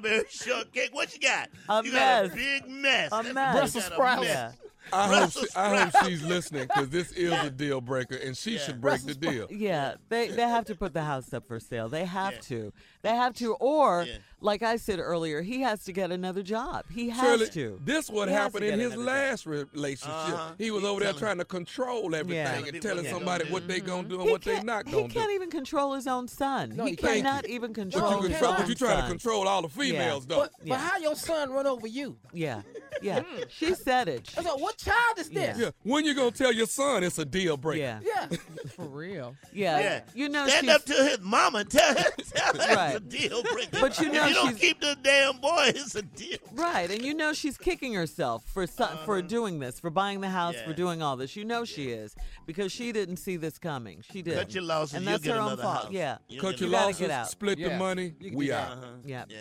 strawberry 0.00 0.24
shortcake. 0.30 0.90
What 0.94 1.12
you 1.14 1.20
got? 1.20 1.48
A 1.68 1.84
you 1.84 1.92
mess. 1.92 2.28
got 2.28 2.32
a 2.32 2.36
big 2.36 2.68
mess. 2.68 3.08
A 3.12 3.16
That's- 3.16 3.34
mess. 3.34 3.54
Brussels 3.56 3.84
sprouts. 3.84 4.20
mess. 4.22 4.28
Yeah. 4.28 4.52
I 4.92 5.06
hope, 5.20 5.30
she, 5.32 5.46
I 5.56 5.84
hope 5.86 6.04
she's 6.06 6.22
listening 6.22 6.64
because 6.68 6.88
this 6.90 7.12
is 7.12 7.32
a 7.32 7.50
deal 7.50 7.80
breaker 7.80 8.16
and 8.16 8.36
she 8.36 8.52
Yeah. 8.52 8.58
should 8.60 8.80
break 8.80 9.00
the 9.00 9.14
Brussels 9.14 9.48
deal. 9.48 9.58
Yeah, 9.58 9.94
they 10.08 10.28
they 10.28 10.42
have 10.42 10.64
to 10.66 10.74
put 10.74 10.92
the 10.94 11.02
house 11.04 11.32
up 11.32 11.46
for 11.48 11.58
sale. 11.60 11.88
They 11.88 12.04
have 12.04 12.34
Yeah. 12.34 12.40
to. 12.40 12.72
They 13.02 13.10
have 13.16 13.34
to, 13.34 13.54
or 13.54 14.04
Yeah. 14.06 14.18
like 14.40 14.62
I 14.62 14.76
said 14.76 14.98
earlier, 15.00 15.42
he 15.42 15.62
has 15.62 15.82
to 15.84 15.92
get 15.92 16.10
another 16.12 16.42
job. 16.42 16.84
He 16.90 17.08
has 17.10 17.20
Shirley, 17.20 17.48
to. 17.50 17.80
this 17.84 18.08
what 18.10 18.28
He 18.28 18.34
happened 18.34 18.64
in 18.64 18.78
his 18.78 18.92
another 18.92 19.04
last 19.10 19.46
relationship. 19.46 20.08
Uh-huh. 20.34 20.52
He 20.58 20.70
was 20.70 20.82
He 20.82 20.88
over 20.88 21.00
there 21.00 21.12
trying 21.14 21.38
to 21.38 21.44
control 21.44 22.14
everything 22.14 22.34
Yeah. 22.36 22.54
and 22.72 22.82
Telling 22.82 23.04
telling 23.04 23.06
somebody 23.06 23.44
what 23.44 23.52
what 23.62 23.68
they 23.68 23.74
they 23.74 23.80
gonna 23.80 24.08
do 24.08 24.14
and 24.20 24.24
He 24.24 24.30
what 24.32 24.42
they 24.42 24.54
can't- 24.54 24.66
gonna 24.66 24.84
do. 24.84 25.02
He 25.02 25.08
can't 25.08 25.32
even 25.32 25.50
control 25.50 25.94
his 25.94 26.06
own 26.06 26.28
son. 26.28 26.76
No, 26.76 26.84
he 26.84 26.90
he 26.90 26.96
can't. 26.96 27.16
cannot 27.24 27.46
even 27.48 27.72
But 27.72 27.80
control 27.80 28.10
you 28.10 28.16
his 28.22 28.26
he 28.28 28.32
control, 28.34 28.52
own 28.52 28.56
but 28.60 28.68
you 28.68 28.74
trying 28.74 29.02
to 29.02 29.08
control 29.08 29.48
all 29.48 29.62
the 29.62 29.68
females 29.68 30.26
though. 30.26 30.36
But, 30.42 30.52
but 30.66 30.78
how 30.78 30.98
your 30.98 31.14
son 31.16 31.50
run 31.50 31.66
over 31.66 31.86
you? 31.86 32.18
Yeah, 32.32 32.62
yeah. 33.02 33.22
she 33.48 33.74
said 33.74 34.08
it. 34.08 34.32
I 34.36 34.42
said, 34.42 34.52
what 34.52 34.76
child 34.78 35.18
is 35.18 35.28
this? 35.30 35.58
yeah, 35.58 35.70
when 35.82 36.04
you 36.04 36.14
gonna 36.14 36.30
tell 36.30 36.52
your 36.52 36.66
son 36.66 37.02
it's 37.04 37.18
a 37.18 37.24
deal 37.24 37.56
breaker? 37.56 37.80
Yeah, 37.82 38.00
Yeah. 38.04 38.26
For 38.76 38.84
real. 38.86 39.36
yeah. 39.52 39.78
Yeah. 39.80 40.00
You 40.14 40.28
know 40.28 40.46
Stand 40.46 40.66
she's 40.66 40.74
up 40.74 40.84
to 40.86 40.92
his 40.94 41.20
mama 41.20 41.58
and 41.58 41.70
tell 41.70 41.94
her, 41.94 42.04
tell 42.34 42.54
her 42.68 42.74
Right. 42.74 42.96
it's 42.96 42.96
a 42.96 43.00
deal 43.00 43.42
breaker. 43.42 43.78
But 43.80 43.98
you 44.00 44.10
know 44.12 44.22
if 44.24 44.28
you 44.30 44.34
don't 44.34 44.48
she's- 44.48 44.60
keep 44.60 44.80
the 44.80 44.96
damn 45.02 45.38
boy, 45.40 45.64
it's 45.74 45.94
a 45.94 46.02
deal. 46.02 46.38
right, 46.52 46.90
and 46.90 47.02
you 47.04 47.14
know 47.14 47.32
she's 47.32 47.58
kicking 47.58 47.92
herself 47.94 48.44
for 48.52 48.66
so, 48.66 48.86
for 49.04 49.20
doing 49.22 49.58
this, 49.58 49.80
for 49.80 49.90
buying 49.90 50.20
the 50.20 50.28
house, 50.30 50.54
for 50.54 50.60
Uh-huh. 50.60 50.70
Yeah. 50.70 50.76
doing 50.76 51.02
all 51.02 51.16
this. 51.16 51.36
You 51.36 51.44
know 51.44 51.64
she 51.64 51.90
is 51.90 52.14
because 52.46 52.72
she 52.72 52.92
didn't 52.92 53.16
see 53.16 53.36
this 53.36 53.58
coming. 53.58 54.02
She 54.10 54.22
did. 54.22 54.34
Cut 54.34 54.54
your 54.54 54.62
losses, 54.64 54.94
and 54.94 55.04
you'll 55.04 55.12
that's 55.12 55.24
get 55.24 55.34
her 55.34 55.40
own 55.40 55.46
another 55.48 55.62
fault. 55.62 55.82
house. 55.84 55.92
Yeah. 55.92 56.18
You'll 56.28 56.40
Cut 56.40 56.50
get 56.52 56.60
your 56.60 56.68
You 56.68 56.72
gotta 56.74 56.86
losses, 56.86 57.00
get 57.00 57.10
out. 57.10 57.28
split 57.30 57.56
the 57.58 57.64
Yeah. 57.64 57.78
money. 57.78 58.14
You 58.20 58.30
can 58.30 58.38
We 58.38 58.46
get 58.46 58.54
out. 58.58 58.70
out. 58.72 58.78
Uh-huh. 58.78 58.86
Yeah. 59.04 59.24
Yeah. 59.28 59.36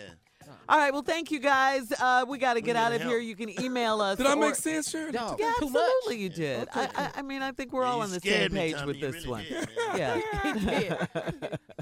All 0.68 0.78
right. 0.78 0.92
Well, 0.92 1.02
thank 1.02 1.30
you 1.30 1.38
guys. 1.38 1.92
Uh, 1.92 2.24
we 2.28 2.38
got 2.38 2.54
to 2.54 2.60
get 2.60 2.76
out 2.76 2.92
of 2.92 3.00
help. 3.00 3.10
here. 3.12 3.20
You 3.20 3.34
can 3.36 3.48
email 3.62 4.00
us. 4.00 4.16
Did 4.18 4.26
I 4.26 4.34
make 4.34 4.54
sense, 4.54 4.90
Shirley? 4.90 5.12
No. 5.12 5.36
Yeah, 5.38 5.52
Too 5.58 5.68
much. 5.70 5.82
absolutely, 5.82 6.16
you 6.22 6.28
did. 6.28 6.68
I, 6.74 6.88
I, 6.94 7.10
I 7.16 7.22
mean, 7.22 7.42
I 7.42 7.52
think 7.52 7.72
we're 7.72 7.84
all 7.84 7.96
You 7.98 8.02
on 8.04 8.10
the 8.10 8.20
same 8.20 8.52
me, 8.52 8.58
page 8.60 8.74
Tommy. 8.74 8.86
with 8.86 9.00
this 9.00 9.14
really 9.26 9.28
one. 9.28 9.44
did, 9.44 9.68
man. 9.94 10.96
Yeah. 11.12 11.56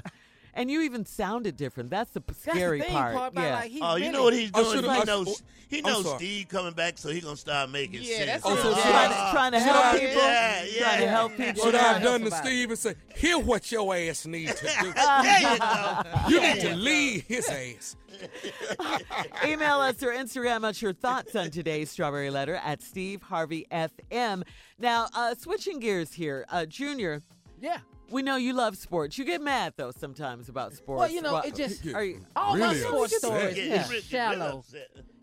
Yeah. 0.53 0.61
and 0.61 0.71
you 0.71 0.81
even 0.81 1.05
sounded 1.05 1.55
different. 1.57 1.89
That's 1.89 2.11
the 2.11 2.21
p- 2.21 2.33
That's 2.45 2.57
scary 2.57 2.79
the 2.79 2.85
thing, 2.85 2.93
part. 2.93 3.15
part 3.15 3.33
yeah. 3.35 3.55
like, 3.55 3.71
Oh, 3.81 3.95
you 3.95 4.01
really- 4.05 4.11
know 4.11 4.23
what 4.23 4.33
he's 4.33 4.51
doing? 4.51 4.65
should've- 4.75 4.85
he 4.91 5.01
I- 5.01 5.03
knows 5.03 5.43
he 5.69 5.81
knows. 5.81 6.15
Steve 6.15 6.49
coming 6.49 6.73
back, 6.73 6.97
so 6.97 7.09
he 7.09 7.21
gonna 7.21 7.37
start 7.37 7.69
making 7.69 8.01
Yeah, 8.03 8.15
sense. 8.17 8.25
that's 8.27 8.45
Oh, 8.45 8.55
so 8.57 8.69
it 8.69 8.71
is. 8.71 8.75
should 8.83 8.91
trying, 8.91 9.11
I- 9.11 9.25
to, 9.25 9.31
trying 9.31 9.51
to 9.53 9.59
help 9.61 9.85
I- 9.85 9.99
people. 9.99 10.15
Yeah, 10.21 10.63
yeah. 10.63 10.79
Trying 10.81 10.99
to 11.01 11.07
help 11.07 11.37
people. 11.37 11.63
Should 11.63 11.75
I 11.75 11.77
have 11.93 12.03
done 12.03 12.21
to 12.21 12.31
Steve 12.31 12.69
and 12.71 12.79
say, 12.79 12.95
"Hear 13.15 13.39
what 13.39 13.71
your 13.71 13.95
ass 13.95 14.25
needs 14.25 14.55
to 14.59 14.65
do. 14.65 14.93
There 15.21 15.39
you 15.53 15.59
go. 15.59 16.01
You 16.27 16.41
need 16.41 16.61
to 16.61 16.75
leave 16.75 17.23
his 17.27 17.47
ass." 17.47 17.95
Email 19.45 19.79
us 19.79 20.01
or 20.03 20.11
Instagram 20.11 20.63
us 20.63 20.81
your 20.81 20.93
thoughts 20.93 21.35
on 21.35 21.49
today's 21.49 21.89
Strawberry 21.89 22.29
Letter 22.29 22.55
at 22.55 22.81
Steve 22.83 23.21
Harvey 23.21 23.65
FM. 23.71 24.43
Now, 24.77 25.07
uh, 25.15 25.33
switching 25.35 25.79
gears 25.79 26.13
here, 26.13 26.45
uh, 26.49 26.65
Junior. 26.65 27.21
Yeah. 27.59 27.77
We 28.11 28.21
know 28.21 28.35
you 28.35 28.53
love 28.53 28.77
sports. 28.77 29.17
You 29.17 29.25
get 29.25 29.41
mad 29.41 29.73
though 29.77 29.91
sometimes 29.91 30.49
about 30.49 30.73
sports. 30.73 30.99
Well, 30.99 31.09
you 31.09 31.21
know, 31.21 31.33
What- 31.33 31.45
it 31.47 31.55
just 31.55 31.83
Yeah. 31.85 31.93
Are 31.95 32.03
you? 32.03 32.25
all 32.35 32.57
my 32.57 32.75
sports 32.75 33.13
upset. 33.15 33.29
stories. 33.31 33.57
Yeah, 33.57 33.63
Yeah, 33.63 33.87
really- 33.89 34.01
shallow. 34.01 34.63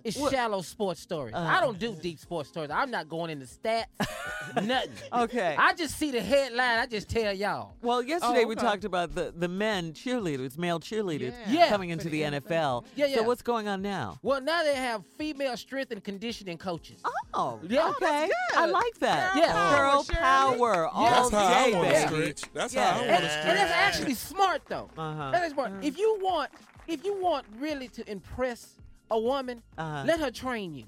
Really 0.05 0.09
upset. 0.11 0.23
It's 0.25 0.31
shallow 0.33 0.63
sports 0.63 1.01
stories. 1.01 1.35
Uh. 1.35 1.39
I 1.39 1.61
don't 1.61 1.79
do 1.79 1.95
deep 2.01 2.19
sports 2.19 2.49
stories. 2.49 2.71
I'm 2.71 2.91
not 2.91 3.09
going 3.09 3.31
into 3.31 3.47
stats, 3.47 3.85
nothing. 4.63 4.91
Okay. 5.13 5.57
I 5.59 5.73
just 5.75 5.97
see 5.99 6.11
the 6.11 6.21
headline. 6.21 6.79
I 6.79 6.87
just 6.87 7.09
tell 7.09 7.33
y'all. 7.33 7.75
Well, 7.83 8.03
yesterday 8.03 8.45
Oh, 8.45 8.49
we 8.49 8.55
talked 8.55 8.85
about 8.85 9.15
the, 9.15 9.33
the 9.37 9.49
men 9.49 9.93
cheerleaders, 9.93 10.57
male 10.59 10.81
cheerleaders, 10.81 11.35
Yeah. 11.47 11.53
Yeah. 11.65 11.69
coming 11.69 11.91
into 11.91 12.09
the 12.09 12.19
the 12.19 12.41
NFL. 12.41 12.85
Yeah, 12.97 13.07
yeah. 13.07 13.17
So 13.17 13.23
what's 13.23 13.43
going 13.43 13.69
on 13.69 13.81
now? 13.83 14.19
Well, 14.23 14.41
now 14.41 14.63
they 14.65 14.75
have 14.75 15.05
female 15.19 15.57
strength 15.57 15.93
and 15.93 16.03
conditioning 16.03 16.59
coaches. 16.59 17.01
Oh, 17.35 17.61
Yeah. 17.69 17.91
okay. 17.91 18.29
I 18.57 18.67
like 18.67 18.99
that. 18.99 19.37
Yeah. 19.37 19.77
Girl 19.77 20.03
Shirley. 20.03 20.19
power 20.21 20.89
all 20.89 21.11
That's 21.11 21.31
how 21.31 21.47
I 21.47 21.65
day, 21.71 21.75
want 21.77 21.89
to 21.89 21.93
baby. 21.95 22.09
stretch. 22.37 22.53
That's 22.55 22.75
Yeah. 22.75 22.85
how 22.93 22.99
I 22.99 23.03
And, 23.03 23.11
want 23.11 23.23
to 23.25 23.31
and 23.31 23.41
stretch. 23.43 23.57
that's 23.57 23.73
actually 23.73 24.15
smart 24.15 24.63
though. 24.69 24.91
Uh-huh. 24.99 25.31
That 25.31 25.45
is 25.45 25.53
smart. 25.53 25.73
If 25.83 25.97
you 25.99 26.19
want, 26.23 26.51
if 26.89 27.05
you 27.05 27.21
want 27.23 27.47
really 27.59 27.89
to 27.89 28.11
impress 28.11 28.75
a 29.11 29.19
woman, 29.19 29.63
Uh-huh. 29.77 30.05
let 30.07 30.21
her 30.21 30.31
train 30.31 30.75
you. 30.75 30.85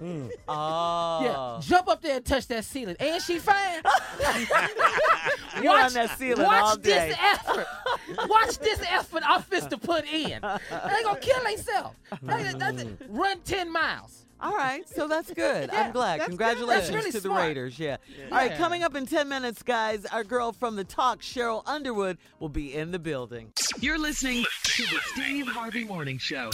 Oh. 0.48 1.20
Yeah, 1.22 1.60
jump 1.68 1.88
up 1.88 2.00
there 2.00 2.16
and 2.16 2.24
touch 2.24 2.46
that 2.48 2.64
ceiling. 2.64 2.96
And 2.98 3.22
she 3.22 3.38
fine. 3.38 3.82
You 5.62 5.70
on 5.70 5.92
that 5.92 6.16
ceiling 6.18 6.44
watch 6.46 6.62
all 6.62 6.76
day. 6.76 7.10
this 7.10 7.18
effort. 7.20 7.66
Watch 8.28 8.58
this 8.58 8.80
effort 8.90 9.22
I'm 9.26 9.42
fit 9.42 9.68
to 9.70 9.76
put 9.78 10.04
in. 10.06 10.40
They 10.40 11.02
gonna 11.04 11.20
kill 11.20 11.42
themselves. 11.44 11.96
They- 12.22 12.52
they- 12.54 12.84
they- 12.84 12.96
Run 13.08 13.40
10 13.40 13.70
miles. 13.70 14.24
All 14.42 14.56
right, 14.56 14.88
so 14.88 15.06
that's 15.06 15.30
good. 15.34 15.68
Yeah, 15.70 15.82
I'm 15.82 15.92
glad. 15.92 16.20
that's. 16.20 16.28
Congratulations 16.28 16.94
really 16.96 17.10
to 17.10 17.18
the 17.18 17.28
smart. 17.28 17.42
Raiders. 17.42 17.78
Yeah. 17.78 17.98
All 18.32 18.38
right, 18.38 18.56
coming 18.56 18.82
up 18.82 18.94
in 18.96 19.04
10 19.04 19.28
minutes, 19.28 19.62
guys, 19.62 20.06
our 20.06 20.24
girl 20.24 20.52
from 20.52 20.76
the 20.76 20.84
talk, 20.84 21.20
Sheryl 21.20 21.62
Underwood, 21.66 22.16
will 22.38 22.48
be 22.48 22.72
in 22.74 22.90
the 22.90 22.98
building. 22.98 23.52
You're 23.80 23.98
listening 23.98 24.46
to 24.64 24.82
the 24.84 24.98
Steve 25.12 25.46
Harvey 25.46 25.84
Morning 25.84 26.16
Show. 26.16 26.48